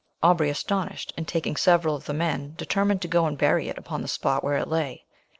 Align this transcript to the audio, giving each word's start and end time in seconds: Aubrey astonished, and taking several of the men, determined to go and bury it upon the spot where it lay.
Aubrey 0.23 0.49
astonished, 0.49 1.13
and 1.15 1.27
taking 1.27 1.55
several 1.55 1.95
of 1.95 2.05
the 2.05 2.13
men, 2.15 2.55
determined 2.57 3.03
to 3.03 3.07
go 3.07 3.27
and 3.27 3.37
bury 3.37 3.69
it 3.69 3.77
upon 3.77 4.01
the 4.01 4.07
spot 4.07 4.43
where 4.43 4.57
it 4.57 4.67
lay. 4.67 5.05